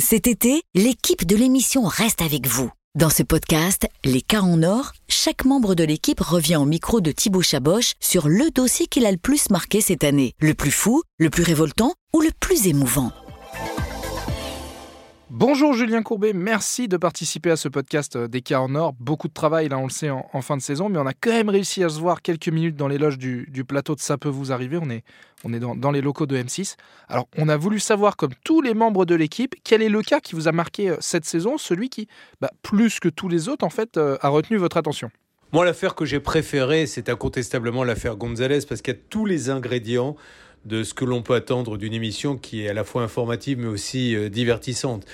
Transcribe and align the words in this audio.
Cet 0.00 0.26
été, 0.26 0.62
l'équipe 0.74 1.26
de 1.26 1.36
l'émission 1.36 1.82
reste 1.82 2.22
avec 2.22 2.46
vous. 2.46 2.70
Dans 2.98 3.10
ce 3.10 3.22
podcast, 3.22 3.86
Les 4.04 4.22
cas 4.22 4.40
en 4.40 4.62
or, 4.62 4.92
chaque 5.06 5.44
membre 5.44 5.74
de 5.74 5.84
l'équipe 5.84 6.20
revient 6.20 6.56
au 6.56 6.64
micro 6.64 7.02
de 7.02 7.12
Thibaut 7.12 7.42
Chaboch 7.42 7.92
sur 8.00 8.26
le 8.26 8.50
dossier 8.50 8.86
qu'il 8.86 9.04
a 9.04 9.12
le 9.12 9.18
plus 9.18 9.50
marqué 9.50 9.82
cette 9.82 10.02
année. 10.02 10.32
Le 10.40 10.54
plus 10.54 10.70
fou, 10.70 11.02
le 11.18 11.28
plus 11.28 11.42
révoltant 11.42 11.92
ou 12.14 12.22
le 12.22 12.30
plus 12.40 12.68
émouvant? 12.68 13.12
Bonjour 15.54 15.74
Julien 15.74 16.02
Courbet, 16.02 16.32
merci 16.32 16.88
de 16.88 16.96
participer 16.96 17.50
à 17.50 17.56
ce 17.56 17.68
podcast 17.68 18.16
euh, 18.16 18.26
des 18.26 18.40
cas 18.40 18.58
en 18.60 18.74
or. 18.74 18.94
Beaucoup 18.98 19.28
de 19.28 19.34
travail, 19.34 19.68
là 19.68 19.76
on 19.76 19.84
le 19.84 19.90
sait, 19.90 20.08
en, 20.08 20.40
fin 20.40 20.56
de 20.56 20.62
saison, 20.62 20.88
mais 20.88 20.98
on 20.98 21.04
a 21.04 21.12
quand 21.12 21.28
même 21.28 21.50
réussi 21.50 21.84
à 21.84 21.90
se 21.90 22.00
voir 22.00 22.22
quelques 22.22 22.48
minutes 22.48 22.74
dans 22.74 22.88
les 22.88 22.96
loges 22.96 23.18
du, 23.18 23.64
plateau 23.68 23.94
de 23.94 24.00
Ça 24.00 24.16
peut 24.16 24.30
vous 24.30 24.50
arriver. 24.50 24.78
On 24.80 24.88
est, 24.88 25.04
on 25.44 25.52
est 25.52 25.58
dans, 25.58 25.90
les 25.90 26.00
locaux 26.00 26.24
de 26.24 26.38
M6. 26.38 26.76
Alors 27.06 27.28
on 27.36 27.50
a 27.50 27.58
voulu 27.58 27.80
savoir, 27.80 28.16
comme 28.16 28.32
tous 28.44 28.62
les 28.62 28.72
membres 28.72 29.04
de 29.04 29.14
l'équipe, 29.14 29.54
quel 29.62 29.82
est 29.82 29.90
le 29.90 30.00
cas 30.00 30.20
qui 30.20 30.34
vous 30.34 30.48
a 30.48 30.52
marqué 30.52 30.88
euh, 30.88 30.96
cette 31.00 31.26
saison, 31.26 31.58
celui 31.58 31.90
qui, 31.90 32.08
bah, 32.40 32.50
plus 32.62 32.98
que 32.98 33.10
tous 33.10 33.28
les 33.28 33.50
autres, 33.50 33.66
en 33.66 33.70
fait, 33.70 33.98
euh, 33.98 34.16
a 34.22 34.30
retenu 34.30 34.56
votre 34.56 34.78
attention. 34.78 35.10
Moi, 35.52 35.66
l'affaire 35.66 35.94
que 35.94 36.06
j'ai 36.06 36.18
préférée, 36.20 36.86
c'est 36.86 37.10
incontestablement 37.10 37.84
l'affaire 37.84 38.16
Gonzalez, 38.16 38.60
parce 38.66 38.80
qu'il 38.80 38.94
y 38.94 38.96
a 38.96 39.00
tous 39.10 39.26
les 39.26 39.50
ingrédients 39.50 40.16
de 40.64 40.84
ce 40.84 40.94
que 40.94 41.04
l'on 41.04 41.22
peut 41.22 41.34
attendre 41.34 41.76
d'une 41.76 41.92
émission 41.92 42.36
qui 42.36 42.64
est 42.64 42.68
à 42.68 42.74
la 42.74 42.84
fois 42.84 43.02
informative 43.02 43.58
mais 43.58 43.68
aussi 43.68 44.14
euh, 44.14 44.28
divertissante. 44.28 45.04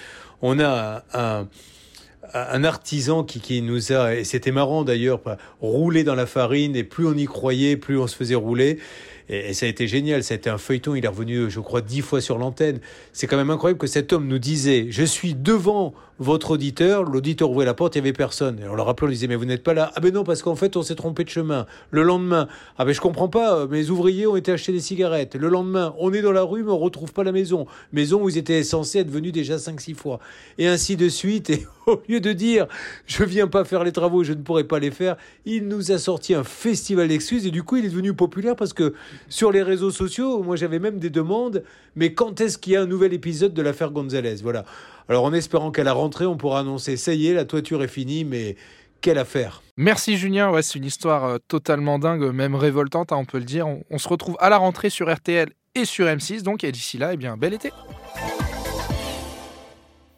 On 0.42 0.60
a 0.60 1.04
un, 1.14 2.64
artisan 2.64 3.24
qui, 3.24 3.40
qui, 3.40 3.62
nous 3.62 3.92
a, 3.92 4.14
et 4.14 4.24
c'était 4.24 4.52
marrant 4.52 4.84
d'ailleurs, 4.84 5.20
roulé 5.60 6.04
dans 6.04 6.14
la 6.14 6.26
farine, 6.26 6.76
et 6.76 6.84
plus 6.84 7.06
on 7.06 7.14
y 7.14 7.24
croyait, 7.24 7.76
plus 7.76 7.98
on 7.98 8.06
se 8.06 8.14
faisait 8.14 8.36
rouler. 8.36 8.78
Et, 9.28 9.54
ça 9.54 9.66
a 9.66 9.68
été 9.68 9.86
génial, 9.86 10.22
ça 10.22 10.34
a 10.34 10.36
été 10.36 10.50
un 10.50 10.58
feuilleton, 10.58 10.94
il 10.94 11.04
est 11.04 11.08
revenu, 11.08 11.50
je 11.50 11.60
crois, 11.60 11.80
dix 11.80 12.00
fois 12.00 12.20
sur 12.20 12.38
l'antenne. 12.38 12.80
C'est 13.12 13.26
quand 13.26 13.36
même 13.36 13.50
incroyable 13.50 13.78
que 13.78 13.86
cet 13.86 14.12
homme 14.12 14.26
nous 14.26 14.38
disait, 14.38 14.86
je 14.90 15.04
suis 15.04 15.34
devant 15.34 15.94
votre 16.18 16.52
auditeur, 16.52 17.04
l'auditeur 17.04 17.50
ouvrait 17.50 17.64
la 17.64 17.74
porte, 17.74 17.94
il 17.94 18.02
n'y 18.02 18.08
avait 18.08 18.12
personne. 18.12 18.58
Et 18.60 18.68
on 18.68 18.74
le 18.74 18.82
rappelait, 18.82 19.06
on 19.06 19.10
disait, 19.10 19.28
mais 19.28 19.36
vous 19.36 19.44
n'êtes 19.44 19.62
pas 19.62 19.74
là. 19.74 19.92
Ah 19.94 20.00
ben 20.00 20.12
non, 20.12 20.24
parce 20.24 20.42
qu'en 20.42 20.56
fait, 20.56 20.76
on 20.76 20.82
s'est 20.82 20.96
trompé 20.96 21.24
de 21.24 21.28
chemin. 21.28 21.66
Le 21.90 22.02
lendemain, 22.02 22.48
ah 22.76 22.84
ben 22.84 22.92
je 22.92 23.00
comprends 23.00 23.28
pas, 23.28 23.66
mes 23.66 23.90
ouvriers 23.90 24.26
ont 24.26 24.36
été 24.36 24.50
acheter 24.50 24.72
des 24.72 24.80
cigarettes. 24.80 25.36
Le 25.36 25.48
lendemain, 25.48 25.94
on 25.98 26.12
est 26.12 26.22
dans 26.22 26.32
la 26.32 26.42
rue, 26.42 26.64
mais 26.64 26.72
on 26.72 26.78
retrouve 26.78 27.12
pas 27.12 27.22
la 27.22 27.32
maison. 27.32 27.66
Maison 27.92 28.22
où 28.22 28.28
ils 28.28 28.36
étaient 28.36 28.64
censés 28.64 28.98
être 28.98 29.10
venus 29.10 29.32
déjà 29.32 29.58
cinq, 29.58 29.80
six 29.80 29.94
fois. 29.94 30.18
Et 30.58 30.66
ainsi 30.66 30.96
de 30.96 31.08
suite. 31.08 31.50
Et 31.58 31.66
au 31.86 32.02
lieu 32.08 32.20
de 32.20 32.32
dire, 32.32 32.66
je 33.06 33.24
viens 33.24 33.46
pas 33.46 33.64
faire 33.64 33.82
les 33.82 33.92
travaux, 33.92 34.22
je 34.22 34.34
ne 34.34 34.42
pourrai 34.42 34.64
pas 34.64 34.78
les 34.78 34.90
faire, 34.90 35.16
il 35.46 35.68
nous 35.68 35.90
a 35.90 35.96
sorti 35.96 36.34
un 36.34 36.44
festival 36.44 37.08
d'excuses 37.08 37.46
et 37.46 37.50
du 37.50 37.62
coup, 37.62 37.76
il 37.76 37.86
est 37.86 37.88
devenu 37.88 38.12
populaire 38.12 38.56
parce 38.56 38.74
que 38.74 38.92
sur 39.28 39.52
les 39.52 39.62
réseaux 39.62 39.90
sociaux, 39.90 40.42
moi 40.42 40.56
j'avais 40.56 40.78
même 40.78 40.98
des 40.98 41.10
demandes, 41.10 41.62
mais 41.96 42.14
quand 42.14 42.40
est-ce 42.40 42.58
qu'il 42.58 42.72
y 42.72 42.76
a 42.76 42.82
un 42.82 42.86
nouvel 42.86 43.12
épisode 43.12 43.54
de 43.54 43.62
l'affaire 43.62 43.90
Gonzalez 43.90 44.36
Voilà. 44.42 44.64
Alors 45.08 45.24
en 45.24 45.32
espérant 45.32 45.70
qu'à 45.70 45.84
la 45.84 45.92
rentrée, 45.92 46.26
on 46.26 46.36
pourra 46.36 46.60
annoncer, 46.60 46.96
ça 46.96 47.14
y 47.14 47.28
est, 47.28 47.34
la 47.34 47.44
toiture 47.44 47.82
est 47.82 47.88
finie, 47.88 48.24
mais 48.24 48.56
quelle 49.00 49.18
affaire 49.18 49.62
Merci 49.76 50.16
Julien, 50.16 50.50
ouais, 50.50 50.62
c'est 50.62 50.78
une 50.78 50.84
histoire 50.84 51.24
euh, 51.24 51.38
totalement 51.48 51.98
dingue, 51.98 52.32
même 52.32 52.54
révoltante, 52.54 53.12
hein, 53.12 53.16
on 53.16 53.24
peut 53.24 53.38
le 53.38 53.44
dire. 53.44 53.66
On, 53.90 53.98
se 53.98 54.08
retrouve 54.08 54.36
à 54.40 54.48
la 54.48 54.58
rentrée 54.58 54.90
sur 54.90 55.12
RTL 55.12 55.50
et 55.74 55.84
sur 55.84 56.06
M6, 56.06 56.42
donc 56.42 56.64
et 56.64 56.72
d'ici 56.72 56.98
là, 56.98 57.14
eh 57.14 57.16
bien, 57.16 57.36
bel 57.36 57.54
été. 57.54 57.70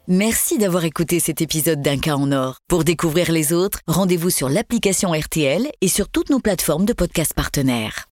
Merci 0.07 0.57
d'avoir 0.57 0.83
écouté 0.83 1.19
cet 1.19 1.41
épisode 1.41 1.81
d'Un 1.81 1.99
cas 1.99 2.15
en 2.15 2.31
or. 2.31 2.57
Pour 2.67 2.83
découvrir 2.83 3.31
les 3.31 3.53
autres, 3.53 3.79
rendez-vous 3.87 4.31
sur 4.31 4.49
l'application 4.49 5.11
RTL 5.11 5.69
et 5.79 5.87
sur 5.87 6.09
toutes 6.09 6.31
nos 6.31 6.39
plateformes 6.39 6.85
de 6.85 6.93
podcasts 6.93 7.35
partenaires. 7.35 8.07